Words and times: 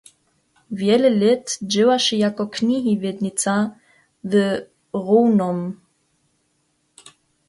Wjele 0.77 1.09
lět 1.21 1.45
dźěłaše 1.71 2.15
jako 2.25 2.43
knihiwjednica 2.55 3.53
w 4.29 4.31
Rownom. 5.05 5.59